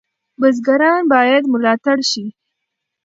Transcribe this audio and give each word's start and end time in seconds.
بزګران 0.39 1.01
باید 1.13 1.43
ملاتړ 1.53 1.97
شي. 2.11 2.25